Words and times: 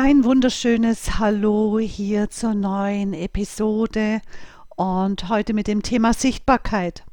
Ein 0.00 0.22
wunderschönes 0.22 1.18
Hallo 1.18 1.80
hier 1.80 2.30
zur 2.30 2.54
neuen 2.54 3.14
Episode 3.14 4.20
und 4.76 5.28
heute 5.28 5.54
mit 5.54 5.66
dem 5.66 5.82
Thema 5.82 6.14
Sichtbarkeit. 6.14 7.04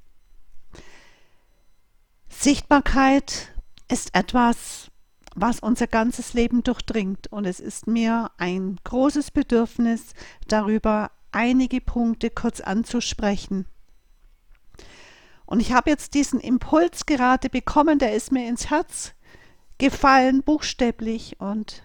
Sichtbarkeit 2.29 3.55
ist 3.91 4.13
etwas, 4.13 4.91
was 5.33 5.61
unser 5.61 5.87
ganzes 5.87 6.35
Leben 6.35 6.61
durchdringt 6.61 7.25
und 7.31 7.45
es 7.45 7.59
ist 7.59 7.87
mir 7.87 8.29
ein 8.37 8.77
großes 8.83 9.31
Bedürfnis, 9.31 10.13
darüber 10.47 11.09
einige 11.31 11.81
Punkte 11.81 12.29
kurz 12.29 12.61
anzusprechen. 12.61 13.65
Und 15.47 15.59
ich 15.59 15.73
habe 15.73 15.89
jetzt 15.89 16.13
diesen 16.13 16.39
Impuls 16.39 17.07
gerade 17.07 17.49
bekommen, 17.49 17.97
der 17.97 18.13
ist 18.13 18.31
mir 18.31 18.47
ins 18.47 18.69
Herz 18.69 19.15
gefallen, 19.79 20.43
buchstäblich, 20.43 21.37
und 21.39 21.81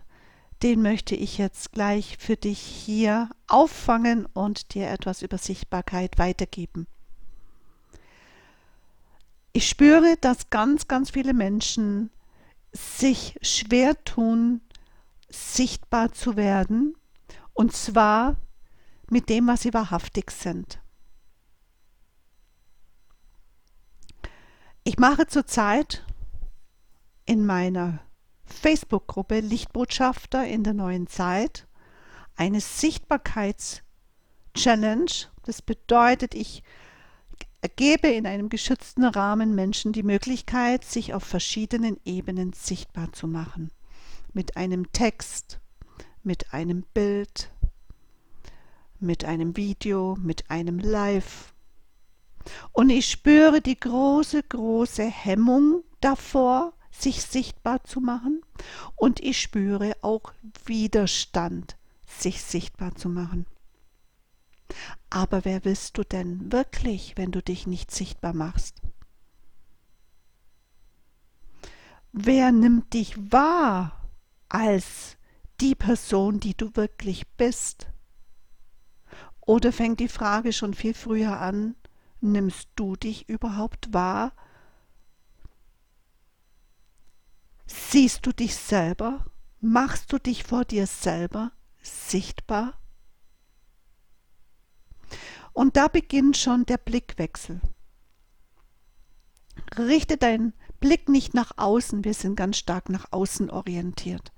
den 0.62 0.82
möchte 0.82 1.14
ich 1.14 1.38
jetzt 1.38 1.72
gleich 1.72 2.18
für 2.18 2.36
dich 2.36 2.60
hier 2.60 3.30
auffangen 3.48 4.26
und 4.26 4.74
dir 4.74 4.88
etwas 4.90 5.22
über 5.22 5.38
Sichtbarkeit 5.38 6.18
weitergeben. 6.18 6.86
Ich 9.52 9.68
spüre, 9.68 10.16
dass 10.20 10.50
ganz, 10.50 10.86
ganz 10.86 11.10
viele 11.10 11.34
Menschen 11.34 12.10
sich 12.72 13.38
schwer 13.42 14.02
tun, 14.04 14.60
sichtbar 15.28 16.12
zu 16.12 16.36
werden, 16.36 16.94
und 17.52 17.72
zwar 17.74 18.36
mit 19.08 19.28
dem, 19.28 19.46
was 19.48 19.62
sie 19.62 19.74
wahrhaftig 19.74 20.30
sind. 20.30 20.80
Ich 24.84 24.98
mache 24.98 25.26
zurzeit 25.26 26.04
in 27.26 27.44
meiner 27.44 28.00
Facebook-Gruppe 28.52 29.40
Lichtbotschafter 29.40 30.46
in 30.46 30.64
der 30.64 30.74
neuen 30.74 31.06
Zeit 31.06 31.66
eine 32.36 32.60
Sichtbarkeits-Challenge. 32.60 35.10
Das 35.44 35.62
bedeutet, 35.62 36.34
ich 36.34 36.62
gebe 37.76 38.08
in 38.08 38.26
einem 38.26 38.48
geschützten 38.48 39.04
Rahmen 39.04 39.54
Menschen 39.54 39.92
die 39.92 40.02
Möglichkeit, 40.02 40.84
sich 40.84 41.14
auf 41.14 41.22
verschiedenen 41.22 41.98
Ebenen 42.04 42.52
sichtbar 42.52 43.12
zu 43.12 43.26
machen. 43.26 43.70
Mit 44.32 44.56
einem 44.56 44.90
Text, 44.92 45.60
mit 46.22 46.54
einem 46.54 46.84
Bild, 46.94 47.50
mit 48.98 49.24
einem 49.24 49.56
Video, 49.56 50.16
mit 50.20 50.50
einem 50.50 50.78
Live. 50.78 51.54
Und 52.72 52.90
ich 52.90 53.10
spüre 53.10 53.60
die 53.60 53.78
große, 53.78 54.42
große 54.42 55.04
Hemmung 55.04 55.84
davor, 56.00 56.72
sich 56.90 57.22
sichtbar 57.22 57.84
zu 57.84 58.00
machen 58.00 58.42
und 58.96 59.20
ich 59.20 59.40
spüre 59.40 59.96
auch 60.02 60.32
Widerstand, 60.64 61.76
sich 62.06 62.42
sichtbar 62.42 62.94
zu 62.94 63.08
machen. 63.08 63.46
Aber 65.08 65.44
wer 65.44 65.60
bist 65.60 65.98
du 65.98 66.04
denn 66.04 66.52
wirklich, 66.52 67.16
wenn 67.16 67.32
du 67.32 67.42
dich 67.42 67.66
nicht 67.66 67.90
sichtbar 67.90 68.32
machst? 68.32 68.80
Wer 72.12 72.52
nimmt 72.52 72.92
dich 72.92 73.32
wahr 73.32 74.08
als 74.48 75.16
die 75.60 75.74
Person, 75.74 76.40
die 76.40 76.56
du 76.56 76.74
wirklich 76.74 77.28
bist? 77.36 77.88
Oder 79.40 79.72
fängt 79.72 80.00
die 80.00 80.08
Frage 80.08 80.52
schon 80.52 80.74
viel 80.74 80.94
früher 80.94 81.40
an, 81.40 81.74
nimmst 82.20 82.68
du 82.76 82.96
dich 82.96 83.28
überhaupt 83.28 83.92
wahr 83.92 84.32
Siehst 87.72 88.26
du 88.26 88.32
dich 88.32 88.56
selber? 88.56 89.26
Machst 89.60 90.12
du 90.12 90.18
dich 90.18 90.42
vor 90.42 90.64
dir 90.64 90.88
selber 90.88 91.52
sichtbar? 91.80 92.80
Und 95.52 95.76
da 95.76 95.86
beginnt 95.86 96.36
schon 96.36 96.66
der 96.66 96.78
Blickwechsel. 96.78 97.60
Richte 99.78 100.16
deinen 100.16 100.52
Blick 100.80 101.08
nicht 101.08 101.32
nach 101.34 101.52
außen, 101.58 102.02
wir 102.04 102.14
sind 102.14 102.34
ganz 102.34 102.58
stark 102.58 102.88
nach 102.88 103.12
außen 103.12 103.50
orientiert. 103.50 104.32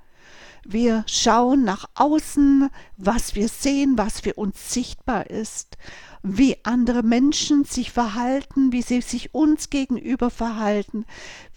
Wir 0.64 1.04
schauen 1.06 1.64
nach 1.64 1.86
außen, 1.94 2.70
was 2.96 3.34
wir 3.34 3.48
sehen, 3.48 3.98
was 3.98 4.20
für 4.20 4.34
uns 4.34 4.72
sichtbar 4.72 5.28
ist, 5.28 5.76
wie 6.22 6.56
andere 6.64 7.02
Menschen 7.02 7.64
sich 7.64 7.90
verhalten, 7.90 8.70
wie 8.70 8.82
sie 8.82 9.00
sich 9.00 9.34
uns 9.34 9.70
gegenüber 9.70 10.30
verhalten, 10.30 11.04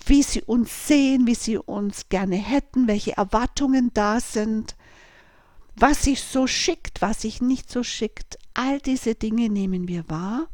wie 0.05 0.23
sie 0.23 0.41
uns 0.41 0.87
sehen, 0.87 1.27
wie 1.27 1.35
sie 1.35 1.57
uns 1.57 2.09
gerne 2.09 2.37
hätten, 2.37 2.87
welche 2.87 3.15
Erwartungen 3.15 3.91
da 3.93 4.19
sind, 4.19 4.75
was 5.75 6.03
sich 6.03 6.23
so 6.23 6.47
schickt, 6.47 7.01
was 7.01 7.21
sich 7.21 7.41
nicht 7.41 7.69
so 7.69 7.83
schickt. 7.83 8.39
All 8.55 8.79
diese 8.79 9.13
Dinge 9.13 9.49
nehmen 9.49 9.87
wir 9.87 10.09
wahr 10.09 10.47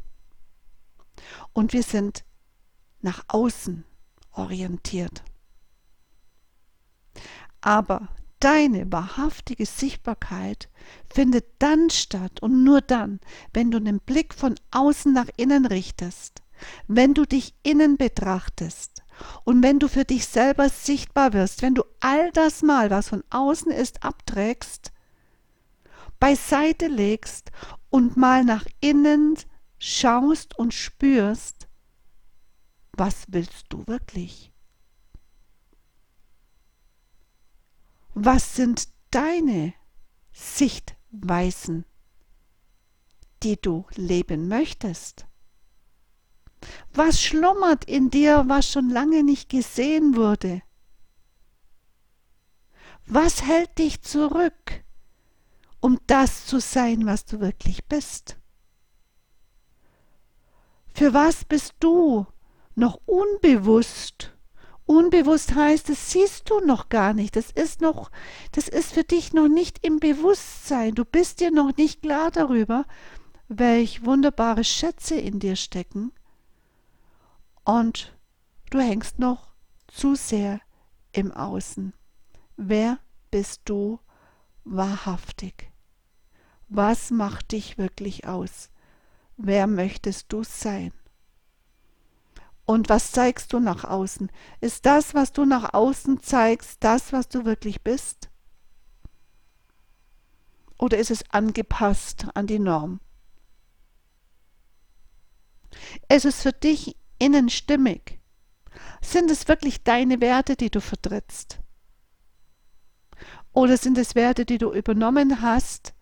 und 1.54 1.72
wir 1.72 1.82
sind 1.82 2.24
nach 3.00 3.24
außen 3.28 3.84
orientiert. 4.32 5.22
Aber 7.62 8.08
deine 8.40 8.90
wahrhaftige 8.90 9.66
Sichtbarkeit 9.66 10.68
findet 11.08 11.46
dann 11.60 11.90
statt 11.90 12.42
und 12.42 12.64
nur 12.64 12.80
dann, 12.80 13.20
wenn 13.54 13.70
du 13.70 13.80
den 13.80 14.00
Blick 14.00 14.34
von 14.34 14.56
außen 14.72 15.12
nach 15.12 15.28
innen 15.36 15.64
richtest, 15.64 16.42
wenn 16.88 17.14
du 17.14 17.24
dich 17.24 17.54
innen 17.62 17.96
betrachtest 17.96 19.02
und 19.44 19.62
wenn 19.62 19.78
du 19.78 19.88
für 19.88 20.04
dich 20.04 20.26
selber 20.26 20.68
sichtbar 20.68 21.32
wirst, 21.32 21.62
wenn 21.62 21.74
du 21.74 21.84
all 22.00 22.32
das 22.32 22.62
mal, 22.62 22.90
was 22.90 23.08
von 23.08 23.22
außen 23.30 23.70
ist, 23.70 24.02
abträgst, 24.02 24.92
beiseite 26.18 26.88
legst 26.88 27.52
und 27.90 28.16
mal 28.16 28.44
nach 28.44 28.64
innen 28.80 29.36
schaust 29.78 30.58
und 30.58 30.74
spürst, 30.74 31.68
was 32.92 33.24
willst 33.28 33.66
du 33.68 33.86
wirklich? 33.86 34.51
Was 38.24 38.54
sind 38.54 38.86
deine 39.10 39.74
Sichtweisen, 40.30 41.84
die 43.42 43.60
du 43.60 43.84
leben 43.96 44.46
möchtest? 44.46 45.26
Was 46.94 47.20
schlummert 47.20 47.84
in 47.86 48.10
dir, 48.10 48.44
was 48.46 48.70
schon 48.70 48.90
lange 48.90 49.24
nicht 49.24 49.48
gesehen 49.48 50.14
wurde? 50.14 50.62
Was 53.06 53.42
hält 53.42 53.76
dich 53.78 54.02
zurück, 54.02 54.84
um 55.80 55.98
das 56.06 56.46
zu 56.46 56.60
sein, 56.60 57.04
was 57.06 57.24
du 57.24 57.40
wirklich 57.40 57.86
bist? 57.86 58.38
Für 60.94 61.12
was 61.12 61.44
bist 61.44 61.74
du 61.80 62.28
noch 62.76 63.00
unbewusst 63.04 64.32
Unbewusst 64.92 65.54
heißt, 65.54 65.88
das 65.88 66.10
siehst 66.10 66.50
du 66.50 66.60
noch 66.60 66.90
gar 66.90 67.14
nicht. 67.14 67.34
Das 67.36 67.50
ist 67.50 67.80
noch, 67.80 68.10
das 68.52 68.68
ist 68.68 68.92
für 68.92 69.04
dich 69.04 69.32
noch 69.32 69.48
nicht 69.48 69.78
im 69.86 70.00
Bewusstsein. 70.00 70.94
Du 70.94 71.06
bist 71.06 71.40
dir 71.40 71.50
noch 71.50 71.74
nicht 71.78 72.02
klar 72.02 72.30
darüber, 72.30 72.84
welch 73.48 74.04
wunderbare 74.04 74.64
Schätze 74.64 75.14
in 75.14 75.38
dir 75.38 75.56
stecken. 75.56 76.12
Und 77.64 78.14
du 78.68 78.80
hängst 78.80 79.18
noch 79.18 79.54
zu 79.88 80.14
sehr 80.14 80.60
im 81.12 81.32
Außen. 81.32 81.94
Wer 82.58 82.98
bist 83.30 83.62
du 83.64 83.98
wahrhaftig? 84.64 85.72
Was 86.68 87.10
macht 87.10 87.52
dich 87.52 87.78
wirklich 87.78 88.26
aus? 88.26 88.68
Wer 89.38 89.66
möchtest 89.66 90.30
du 90.34 90.44
sein? 90.44 90.92
Und 92.72 92.88
was 92.88 93.12
zeigst 93.12 93.52
du 93.52 93.60
nach 93.60 93.84
außen? 93.84 94.32
Ist 94.62 94.86
das, 94.86 95.12
was 95.12 95.32
du 95.32 95.44
nach 95.44 95.74
außen 95.74 96.22
zeigst, 96.22 96.78
das, 96.80 97.12
was 97.12 97.28
du 97.28 97.44
wirklich 97.44 97.82
bist? 97.82 98.30
Oder 100.78 100.96
ist 100.96 101.10
es 101.10 101.30
angepasst 101.32 102.28
an 102.32 102.46
die 102.46 102.58
Norm? 102.58 103.00
Ist 106.08 106.24
es 106.24 106.40
für 106.40 106.54
dich 106.54 106.96
innen 107.18 107.50
stimmig? 107.50 108.18
Sind 109.02 109.30
es 109.30 109.48
wirklich 109.48 109.84
deine 109.84 110.22
Werte, 110.22 110.56
die 110.56 110.70
du 110.70 110.80
vertrittst? 110.80 111.60
Oder 113.52 113.76
sind 113.76 113.98
es 113.98 114.14
Werte, 114.14 114.46
die 114.46 114.56
du 114.56 114.72
übernommen 114.72 115.42
hast 115.42 115.92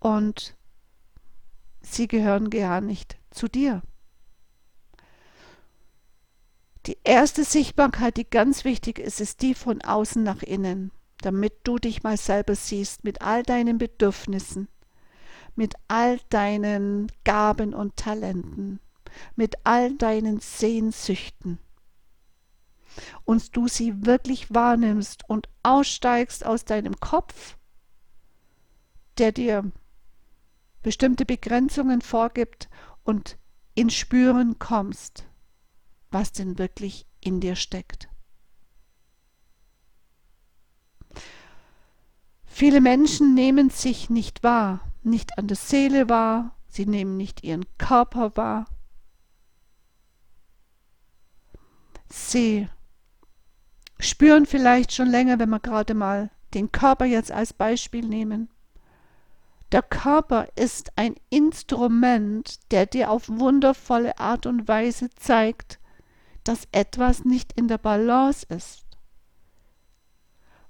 und 0.00 0.54
sie 1.80 2.08
gehören 2.08 2.50
gar 2.50 2.82
nicht 2.82 3.16
zu 3.30 3.48
dir? 3.48 3.80
Die 6.86 6.98
erste 7.04 7.44
Sichtbarkeit, 7.44 8.16
die 8.16 8.28
ganz 8.28 8.64
wichtig 8.64 8.98
ist, 8.98 9.20
ist 9.20 9.42
die 9.42 9.54
von 9.54 9.82
außen 9.82 10.22
nach 10.22 10.42
innen, 10.42 10.90
damit 11.18 11.54
du 11.64 11.78
dich 11.78 12.02
mal 12.02 12.16
selber 12.16 12.54
siehst 12.56 13.04
mit 13.04 13.22
all 13.22 13.42
deinen 13.44 13.78
Bedürfnissen, 13.78 14.68
mit 15.54 15.74
all 15.88 16.18
deinen 16.30 17.10
Gaben 17.24 17.74
und 17.74 17.96
Talenten, 17.96 18.80
mit 19.36 19.54
all 19.64 19.94
deinen 19.96 20.40
Sehnsüchten. 20.40 21.58
und 23.24 23.56
du 23.56 23.68
sie 23.68 24.04
wirklich 24.06 24.52
wahrnimmst 24.52 25.28
und 25.28 25.48
aussteigst 25.62 26.44
aus 26.44 26.64
deinem 26.64 26.98
Kopf, 27.00 27.56
der 29.18 29.32
dir 29.32 29.70
bestimmte 30.82 31.24
Begrenzungen 31.24 32.00
vorgibt 32.00 32.68
und 33.04 33.38
in 33.74 33.90
Spüren 33.90 34.58
kommst, 34.58 35.24
was 36.12 36.32
denn 36.32 36.58
wirklich 36.58 37.06
in 37.20 37.40
dir 37.40 37.56
steckt. 37.56 38.08
Viele 42.44 42.80
Menschen 42.80 43.34
nehmen 43.34 43.70
sich 43.70 44.10
nicht 44.10 44.42
wahr, 44.42 44.80
nicht 45.02 45.38
an 45.38 45.48
der 45.48 45.56
Seele 45.56 46.08
wahr, 46.08 46.56
sie 46.68 46.86
nehmen 46.86 47.16
nicht 47.16 47.42
ihren 47.42 47.64
Körper 47.78 48.36
wahr. 48.36 48.66
Sie 52.08 52.68
spüren 53.98 54.44
vielleicht 54.44 54.92
schon 54.92 55.08
länger, 55.08 55.38
wenn 55.38 55.48
wir 55.48 55.60
gerade 55.60 55.94
mal 55.94 56.30
den 56.52 56.70
Körper 56.70 57.06
jetzt 57.06 57.32
als 57.32 57.54
Beispiel 57.54 58.06
nehmen. 58.06 58.50
Der 59.72 59.82
Körper 59.82 60.48
ist 60.54 60.92
ein 60.96 61.14
Instrument, 61.30 62.60
der 62.70 62.84
dir 62.84 63.10
auf 63.10 63.30
wundervolle 63.30 64.18
Art 64.18 64.44
und 64.44 64.68
Weise 64.68 65.08
zeigt, 65.16 65.80
dass 66.44 66.68
etwas 66.72 67.24
nicht 67.24 67.52
in 67.52 67.68
der 67.68 67.78
Balance 67.78 68.46
ist. 68.48 68.84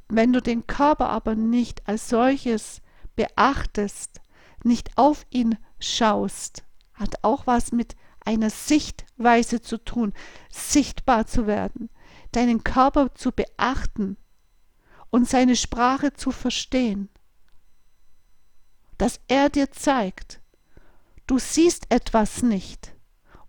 Wenn 0.09 0.33
du 0.33 0.43
den 0.43 0.67
Körper 0.67 1.09
aber 1.09 1.35
nicht 1.35 1.89
als 1.89 2.09
solches 2.09 2.83
beachtest, 3.17 4.21
nicht 4.63 4.97
auf 4.97 5.27
ihn 5.31 5.57
schaust, 5.79 6.65
hat 6.93 7.23
auch 7.23 7.47
was 7.47 7.73
mit 7.73 7.97
einer 8.25 8.51
Sichtweise 8.51 9.61
zu 9.61 9.79
tun, 9.79 10.13
sichtbar 10.51 11.27
zu 11.27 11.47
werden, 11.47 11.89
deinen 12.33 12.63
Körper 12.63 13.15
zu 13.15 13.33
beachten 13.33 14.17
und 15.11 15.29
seine 15.29 15.57
Sprache 15.57 16.13
zu 16.13 16.31
verstehen 16.31 17.09
dass 19.03 19.19
er 19.27 19.51
dir 19.51 19.73
zeigt, 19.73 20.41
du 21.27 21.37
siehst 21.41 21.91
etwas 21.91 22.45
nicht 22.45 22.92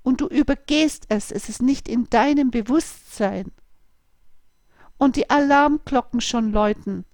und 0.04 0.22
du 0.22 0.28
übergehst 0.28 1.06
es, 1.10 1.32
es 1.32 1.50
ist 1.50 1.62
nicht 1.62 1.88
in 1.88 2.10
deinem 2.10 2.52
Bewusstsein. 2.52 3.52
Und 4.98 5.16
die 5.16 5.30
Alarmglocken 5.30 6.22
schon 6.22 6.52
läuten. 6.52 7.06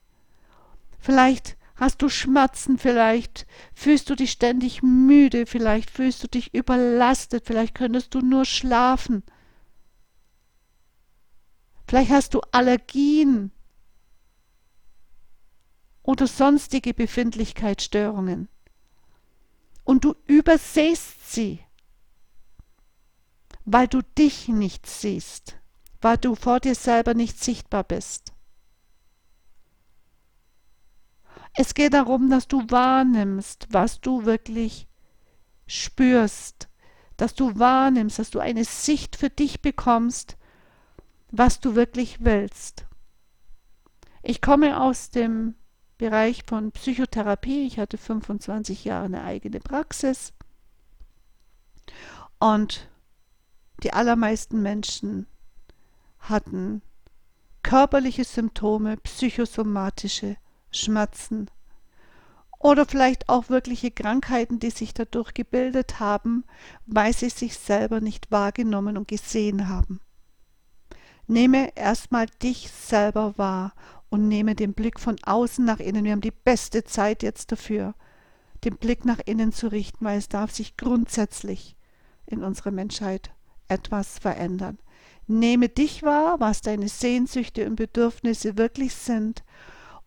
Vielleicht 0.99 1.57
hast 1.75 2.01
du 2.01 2.09
Schmerzen, 2.09 2.77
vielleicht 2.77 3.47
fühlst 3.73 4.09
du 4.09 4.15
dich 4.15 4.31
ständig 4.31 4.83
müde, 4.83 5.45
vielleicht 5.45 5.89
fühlst 5.89 6.23
du 6.23 6.27
dich 6.27 6.53
überlastet, 6.53 7.45
vielleicht 7.45 7.73
könntest 7.73 8.13
du 8.13 8.19
nur 8.19 8.43
schlafen. 8.43 9.23
Vielleicht 11.87 12.11
hast 12.11 12.33
du 12.33 12.41
Allergien, 12.51 13.51
oder 16.09 16.25
sonstige 16.25 16.95
Befindlichkeitsstörungen. 16.95 18.49
Und 19.83 20.05
du 20.05 20.15
übersehst 20.25 21.31
sie, 21.31 21.59
weil 23.71 23.87
du 23.87 24.01
dich 24.01 24.47
nicht 24.47 24.87
siehst, 24.87 25.59
weil 26.01 26.17
du 26.17 26.33
vor 26.33 26.59
dir 26.59 26.73
selber 26.73 27.13
nicht 27.13 27.41
sichtbar 27.41 27.83
bist. 27.83 28.33
Es 31.53 31.75
geht 31.75 31.93
darum, 31.93 32.31
dass 32.31 32.47
du 32.47 32.63
wahrnimmst, 32.69 33.67
was 33.69 34.01
du 34.01 34.25
wirklich 34.25 34.87
spürst, 35.67 36.67
dass 37.15 37.35
du 37.35 37.59
wahrnimmst, 37.59 38.17
dass 38.17 38.31
du 38.31 38.39
eine 38.39 38.65
Sicht 38.65 39.15
für 39.15 39.29
dich 39.29 39.61
bekommst, 39.61 40.37
was 41.31 41.59
du 41.59 41.75
wirklich 41.75 42.23
willst. 42.23 42.87
Ich 44.23 44.41
komme 44.41 44.81
aus 44.81 45.11
dem 45.11 45.53
Bereich 45.99 46.43
von 46.47 46.71
Psychotherapie. 46.71 47.67
Ich 47.67 47.77
hatte 47.77 47.99
25 47.99 48.85
Jahre 48.85 49.05
eine 49.05 49.23
eigene 49.23 49.59
Praxis. 49.59 50.33
Und 52.39 52.88
die 53.83 53.93
allermeisten 53.93 54.61
Menschen 54.61 55.27
hatten 56.19 56.81
körperliche 57.63 58.23
Symptome, 58.23 58.97
psychosomatische 58.97 60.37
Schmerzen 60.71 61.49
oder 62.59 62.85
vielleicht 62.85 63.29
auch 63.29 63.49
wirkliche 63.49 63.89
Krankheiten, 63.89 64.59
die 64.59 64.69
sich 64.69 64.93
dadurch 64.93 65.33
gebildet 65.33 65.99
haben, 65.99 66.43
weil 66.85 67.13
sie 67.13 67.29
sich 67.29 67.57
selber 67.57 68.01
nicht 68.01 68.31
wahrgenommen 68.31 68.97
und 68.97 69.07
gesehen 69.07 69.69
haben. 69.69 70.01
Nehme 71.27 71.75
erstmal 71.77 72.25
dich 72.41 72.69
selber 72.71 73.37
wahr 73.37 73.73
und 74.09 74.27
nehme 74.27 74.55
den 74.55 74.73
Blick 74.73 74.99
von 74.99 75.15
außen 75.23 75.63
nach 75.63 75.79
innen. 75.79 76.03
Wir 76.03 76.11
haben 76.11 76.21
die 76.21 76.31
beste 76.31 76.83
Zeit 76.83 77.23
jetzt 77.23 77.51
dafür, 77.51 77.93
den 78.63 78.77
Blick 78.77 79.05
nach 79.05 79.19
innen 79.25 79.53
zu 79.53 79.67
richten, 79.71 80.03
weil 80.03 80.17
es 80.17 80.27
darf 80.27 80.51
sich 80.51 80.75
grundsätzlich 80.75 81.77
in 82.25 82.43
unserer 82.43 82.71
Menschheit 82.71 83.31
etwas 83.69 84.19
verändern. 84.19 84.77
Nehme 85.27 85.69
dich 85.69 86.03
wahr, 86.03 86.39
was 86.39 86.61
deine 86.61 86.89
Sehnsüchte 86.89 87.65
und 87.67 87.75
Bedürfnisse 87.75 88.57
wirklich 88.57 88.95
sind 88.95 89.43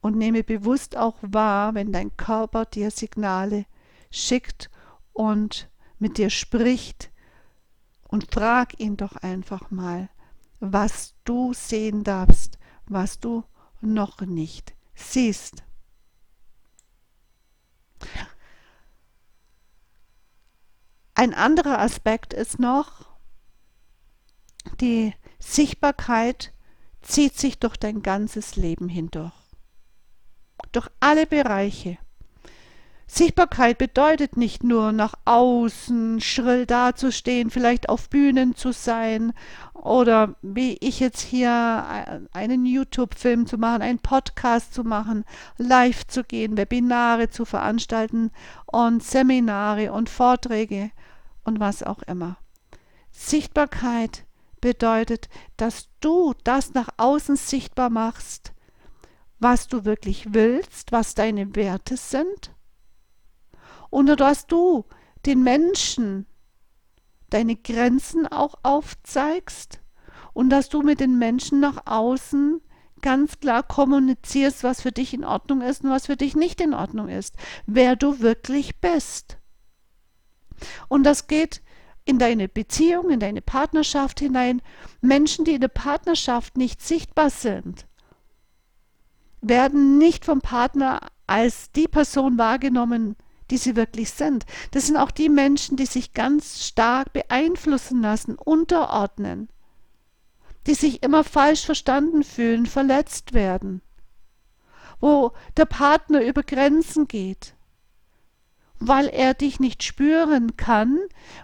und 0.01 0.17
nehme 0.17 0.43
bewusst 0.43 0.97
auch 0.97 1.17
wahr, 1.23 1.75
wenn 1.75 1.93
dein 1.93 2.17
Körper 2.17 2.67
dir 2.67 2.91
Signale 2.91 3.67
schickt 4.11 4.69
und 5.13 5.71
mit 5.99 6.19
dir 6.19 6.29
spricht 6.29 7.11
und 8.09 8.33
frag 8.33 8.79
ihn 8.81 8.97
doch 8.97 9.17
einfach 9.17 9.71
mal, 9.71 10.11
was 10.59 11.15
du 11.25 11.55
sehen 11.55 12.05
darfst, 12.05 12.59
was 12.87 13.21
du 13.21 13.45
noch 13.81 14.21
nicht 14.21 14.75
siehst. 14.95 15.63
Ein 21.15 21.35
anderer 21.35 21.79
Aspekt 21.79 22.33
ist 22.33 22.59
noch, 22.59 23.12
die 24.81 25.15
Sichtbarkeit 25.39 26.53
zieht 27.03 27.37
sich 27.37 27.59
durch 27.59 27.77
dein 27.77 28.03
ganzes 28.03 28.57
Leben 28.57 28.89
hindurch. 28.89 29.33
Durch 30.73 30.89
alle 31.01 31.27
Bereiche. 31.27 31.99
Sichtbarkeit 33.07 33.77
bedeutet 33.77 34.39
nicht 34.39 34.65
nur 34.65 34.91
nach 34.93 35.13
außen 35.27 36.23
schrill 36.23 36.65
dazustehen, 36.65 37.51
vielleicht 37.51 37.91
auf 37.91 38.09
Bühnen 38.09 38.55
zu 38.55 38.73
sein 38.73 39.35
oder 39.75 40.37
wie 40.41 40.79
ich 40.81 40.99
jetzt 40.99 41.21
hier 41.21 42.25
einen 42.33 42.65
YouTube-Film 42.65 43.47
zu 43.47 43.59
machen, 43.59 43.83
einen 43.83 43.99
Podcast 43.99 44.73
zu 44.73 44.83
machen, 44.83 45.25
live 45.59 46.07
zu 46.07 46.25
gehen, 46.25 46.57
Webinare 46.57 47.29
zu 47.29 47.45
veranstalten 47.45 48.31
und 48.65 49.03
Seminare 49.03 49.93
und 49.93 50.09
Vorträge 50.09 50.91
und 51.45 51.61
was 51.61 51.83
auch 51.83 52.03
immer. 52.05 52.39
Sichtbarkeit 53.11 54.25
bedeutet, 54.63 55.29
dass 55.59 55.91
du 56.01 56.33
das 56.45 56.73
nach 56.73 56.89
außen 56.97 57.37
sichtbar 57.37 57.91
machst, 57.91 58.55
was 59.39 59.69
du 59.69 59.85
wirklich 59.85 60.33
willst, 60.33 60.93
was 60.93 61.15
deine 61.15 61.55
Werte 61.55 61.99
sind 61.99 62.55
und 63.91 64.07
dass 64.07 64.47
du 64.47 64.87
den 65.27 65.43
Menschen 65.43 66.27
deine 67.29 67.57
Grenzen 67.57 68.27
auch 68.27 68.55
aufzeigst 68.63 69.81
und 70.33 70.51
dass 70.51 70.69
du 70.69 70.83
mit 70.83 71.01
den 71.01 71.19
Menschen 71.19 71.61
nach 71.61 71.87
außen 71.87 72.61
ganz 73.01 73.41
klar 73.41 73.63
kommunizierst, 73.63 74.63
was 74.63 74.81
für 74.81 74.93
dich 74.93 75.13
in 75.13 75.25
Ordnung 75.25 75.61
ist 75.61 75.83
und 75.83 75.91
was 75.91 76.07
für 76.07 76.17
dich 76.17 76.37
nicht 76.37 76.61
in 76.61 76.73
Ordnung 76.73 77.09
ist, 77.09 77.35
wer 77.67 77.97
du 77.97 78.21
wirklich 78.21 78.81
bist. 78.81 79.39
Und 80.89 81.03
das 81.03 81.27
geht 81.27 81.63
in 82.05 82.19
deine 82.19 82.49
Beziehung, 82.49 83.11
in 83.11 83.21
deine 83.21 83.43
Partnerschaft 83.43 84.21
hinein. 84.21 84.63
Menschen, 85.01 85.45
die 85.45 85.55
in 85.55 85.61
der 85.61 85.69
Partnerschaft 85.69 86.57
nicht 86.57 86.81
sichtbar 86.83 87.31
sind, 87.31 87.87
werden 89.41 89.99
nicht 89.99 90.25
vom 90.25 90.41
Partner 90.41 91.01
als 91.27 91.71
die 91.73 91.89
Person 91.89 92.39
wahrgenommen, 92.39 93.17
die 93.51 93.59
sie 93.59 93.77
wirklich 93.77 94.11
sind. 94.11 94.47
Das 94.71 94.87
sind 94.87 94.97
auch 94.97 95.11
die 95.11 95.29
Menschen, 95.29 95.77
die 95.77 95.87
sich 95.87 96.15
ganz 96.15 96.67
stark 96.67 97.13
beeinflussen 97.13 98.01
lassen, 98.01 98.37
unterordnen, 98.37 99.49
die 100.67 100.75
sich 100.75 101.03
immer 101.03 101.25
falsch 101.25 101.65
verstanden 101.65 102.23
fühlen, 102.23 102.67
verletzt 102.67 103.33
werden, 103.33 103.83
wo 105.01 105.33
der 105.57 105.67
Partner 105.67 106.23
über 106.25 106.43
Grenzen 106.43 107.09
geht, 107.09 107.55
weil 108.87 109.09
er 109.09 109.35
dich 109.35 109.61
nicht 109.61 109.85
spüren 109.85 110.57
kann, 110.57 110.99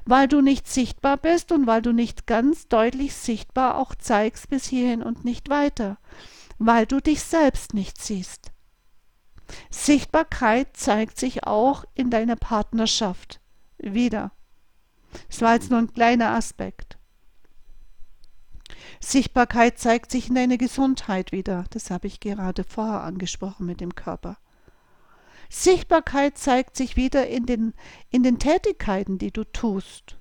weil 0.05 0.27
du 0.27 0.41
nicht 0.41 0.67
sichtbar 0.67 1.17
bist 1.17 1.53
und 1.53 1.67
weil 1.67 1.83
du 1.83 1.93
nicht 1.93 2.27
ganz 2.27 2.69
deutlich 2.69 3.15
sichtbar 3.15 3.77
auch 3.77 3.95
zeigst 3.95 4.49
bis 4.49 4.67
hierhin 4.67 5.03
und 5.03 5.25
nicht 5.25 5.49
weiter, 5.49 5.99
weil 6.59 6.87
du 6.87 7.01
dich 7.01 7.23
selbst 7.23 7.75
nicht 7.75 8.03
siehst. 8.03 8.51
Sichtbarkeit 9.71 10.77
zeigt 10.77 11.19
sich 11.19 11.45
auch 11.45 11.85
in 11.95 12.11
deiner 12.11 12.37
Partnerschaft 12.37 13.41
wieder. 13.79 14.33
Das 15.29 15.41
war 15.41 15.55
jetzt 15.55 15.71
nur 15.71 15.79
ein 15.79 15.93
kleiner 15.93 16.31
Aspekt. 16.31 16.99
Sichtbarkeit 19.01 19.79
zeigt 19.79 20.11
sich 20.11 20.29
in 20.29 20.35
deiner 20.35 20.59
Gesundheit 20.59 21.31
wieder. 21.33 21.65
Das 21.71 21.91
habe 21.91 22.09
ich 22.09 22.21
gerade 22.21 22.65
vorher 22.65 23.03
angesprochen 23.03 23.65
mit 23.65 23.81
dem 23.81 23.95
Körper. 23.95 24.39
Sichtbarkeit 25.49 26.37
zeigt 26.37 26.77
sich 26.77 26.97
wieder 26.97 27.27
in 27.27 27.47
den, 27.47 27.75
in 28.11 28.23
den 28.23 28.39
Tätigkeiten, 28.39 29.19
die 29.19 29.33
du 29.33 29.45
tust. 29.45 30.19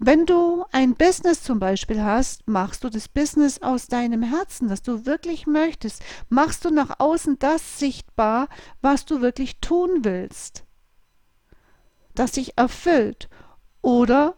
Wenn 0.00 0.26
du 0.26 0.64
ein 0.70 0.94
Business 0.94 1.42
zum 1.42 1.58
Beispiel 1.58 2.02
hast, 2.02 2.46
machst 2.46 2.84
du 2.84 2.88
das 2.88 3.08
Business 3.08 3.62
aus 3.62 3.88
deinem 3.88 4.22
Herzen, 4.22 4.68
das 4.68 4.80
du 4.82 5.06
wirklich 5.06 5.48
möchtest. 5.48 6.04
Machst 6.28 6.64
du 6.64 6.70
nach 6.70 7.00
außen 7.00 7.40
das 7.40 7.80
sichtbar, 7.80 8.48
was 8.80 9.06
du 9.06 9.20
wirklich 9.20 9.58
tun 9.58 10.04
willst, 10.04 10.64
das 12.14 12.32
dich 12.32 12.56
erfüllt. 12.56 13.28
Oder 13.82 14.36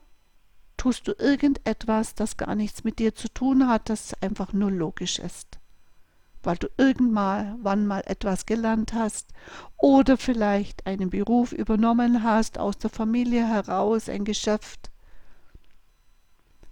tust 0.78 1.06
du 1.06 1.12
irgendetwas, 1.12 2.14
das 2.14 2.38
gar 2.38 2.54
nichts 2.54 2.82
mit 2.82 2.98
dir 2.98 3.14
zu 3.14 3.28
tun 3.28 3.68
hat, 3.68 3.90
das 3.90 4.14
einfach 4.22 4.54
nur 4.54 4.70
logisch 4.70 5.18
ist. 5.18 5.59
Weil 6.42 6.56
du 6.56 6.68
irgendwann 6.78 7.58
wann 7.62 7.86
mal 7.86 8.02
etwas 8.06 8.46
gelernt 8.46 8.92
hast 8.94 9.28
oder 9.76 10.16
vielleicht 10.16 10.86
einen 10.86 11.10
Beruf 11.10 11.52
übernommen 11.52 12.22
hast 12.22 12.58
aus 12.58 12.78
der 12.78 12.90
Familie 12.90 13.46
heraus, 13.46 14.08
ein 14.08 14.24
Geschäft 14.24 14.90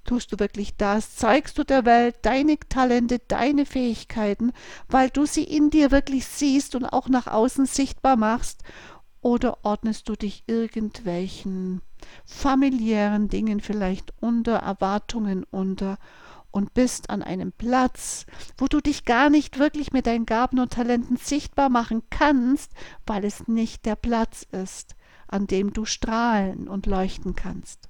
Tust 0.08 0.32
du 0.32 0.38
wirklich 0.38 0.74
das? 0.78 1.16
Zeigst 1.16 1.58
du 1.58 1.64
der 1.64 1.84
Welt 1.84 2.16
deine 2.22 2.58
Talente, 2.70 3.18
deine 3.18 3.66
Fähigkeiten, 3.66 4.54
weil 4.88 5.10
du 5.10 5.26
sie 5.26 5.44
in 5.44 5.68
dir 5.68 5.90
wirklich 5.90 6.24
siehst 6.24 6.74
und 6.74 6.86
auch 6.86 7.10
nach 7.10 7.26
außen 7.26 7.66
sichtbar 7.66 8.16
machst? 8.16 8.62
Oder 9.20 9.58
ordnest 9.66 10.08
du 10.08 10.16
dich 10.16 10.44
irgendwelchen 10.46 11.82
familiären 12.24 13.28
Dingen 13.28 13.60
vielleicht 13.60 14.14
unter, 14.18 14.54
Erwartungen 14.60 15.44
unter 15.50 15.98
und 16.50 16.74
bist 16.74 17.10
an 17.10 17.22
einem 17.22 17.52
Platz, 17.52 18.26
wo 18.56 18.66
du 18.66 18.80
dich 18.80 19.04
gar 19.04 19.30
nicht 19.30 19.58
wirklich 19.58 19.92
mit 19.92 20.06
deinen 20.06 20.26
Gaben 20.26 20.58
und 20.58 20.72
Talenten 20.72 21.16
sichtbar 21.16 21.68
machen 21.68 22.02
kannst, 22.10 22.72
weil 23.06 23.24
es 23.24 23.48
nicht 23.48 23.84
der 23.86 23.96
Platz 23.96 24.46
ist, 24.50 24.96
an 25.26 25.46
dem 25.46 25.72
du 25.72 25.84
strahlen 25.84 26.68
und 26.68 26.86
leuchten 26.86 27.34
kannst. 27.34 27.88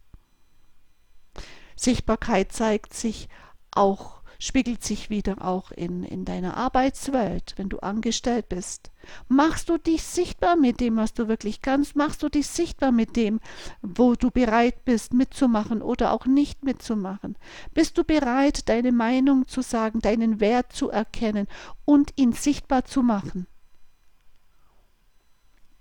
Sichtbarkeit 1.76 2.52
zeigt 2.52 2.92
sich 2.92 3.28
auch, 3.70 4.17
spiegelt 4.38 4.84
sich 4.84 5.10
wieder 5.10 5.44
auch 5.44 5.72
in, 5.72 6.04
in 6.04 6.24
deiner 6.24 6.56
Arbeitswelt, 6.56 7.54
wenn 7.56 7.68
du 7.68 7.78
angestellt 7.78 8.48
bist. 8.48 8.90
Machst 9.28 9.68
du 9.68 9.78
dich 9.78 10.02
sichtbar 10.02 10.56
mit 10.56 10.80
dem, 10.80 10.96
was 10.96 11.12
du 11.12 11.26
wirklich 11.26 11.60
kannst? 11.60 11.96
Machst 11.96 12.22
du 12.22 12.28
dich 12.28 12.46
sichtbar 12.46 12.92
mit 12.92 13.16
dem, 13.16 13.40
wo 13.82 14.14
du 14.14 14.30
bereit 14.30 14.84
bist, 14.84 15.12
mitzumachen 15.12 15.82
oder 15.82 16.12
auch 16.12 16.26
nicht 16.26 16.64
mitzumachen? 16.64 17.36
Bist 17.74 17.98
du 17.98 18.04
bereit, 18.04 18.68
deine 18.68 18.92
Meinung 18.92 19.48
zu 19.48 19.60
sagen, 19.62 20.00
deinen 20.00 20.38
Wert 20.38 20.72
zu 20.72 20.88
erkennen 20.88 21.48
und 21.84 22.12
ihn 22.16 22.32
sichtbar 22.32 22.84
zu 22.84 23.02
machen? 23.02 23.46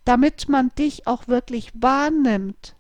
Damit 0.03 0.49
man 0.49 0.71
dich 0.77 1.05
auch 1.05 1.27
wirklich 1.27 1.71
wahrnimmt 1.75 2.77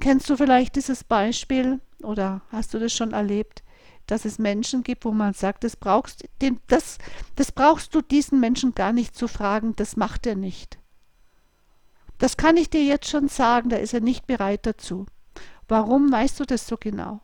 Kennst 0.00 0.28
du 0.28 0.36
vielleicht 0.36 0.76
dieses 0.76 1.04
Beispiel 1.04 1.80
oder 2.02 2.42
hast 2.50 2.74
du 2.74 2.78
das 2.78 2.92
schon 2.92 3.12
erlebt, 3.12 3.62
dass 4.06 4.24
es 4.24 4.38
Menschen 4.38 4.82
gibt, 4.82 5.04
wo 5.04 5.12
man 5.12 5.34
sagt, 5.34 5.64
das 5.64 5.76
brauchst, 5.76 6.28
den, 6.40 6.60
das, 6.68 6.98
das 7.34 7.52
brauchst 7.52 7.94
du 7.94 8.02
diesen 8.02 8.40
Menschen 8.40 8.74
gar 8.74 8.92
nicht 8.92 9.16
zu 9.16 9.28
fragen, 9.28 9.74
das 9.76 9.96
macht 9.96 10.26
er 10.26 10.36
nicht. 10.36 10.78
Das 12.18 12.36
kann 12.36 12.56
ich 12.56 12.70
dir 12.70 12.84
jetzt 12.84 13.08
schon 13.08 13.28
sagen, 13.28 13.68
da 13.68 13.76
ist 13.76 13.92
er 13.92 14.00
nicht 14.00 14.26
bereit 14.26 14.64
dazu. 14.64 15.06
Warum 15.68 16.10
weißt 16.10 16.40
du 16.40 16.44
das 16.44 16.66
so 16.66 16.76
genau? 16.78 17.20